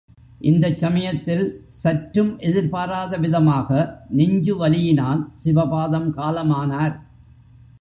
இந்த 0.39 0.65
சமயத்தில் 0.77 1.43
சற்றும் 1.81 2.31
எதிர்பாராத 2.39 3.17
விதமாக 3.17 3.69
நெஞ்சுவலியினால் 4.15 5.21
சிவபாதம் 5.43 6.09
காலமானார். 6.17 6.95